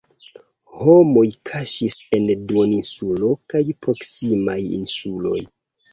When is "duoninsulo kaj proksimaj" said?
2.53-4.61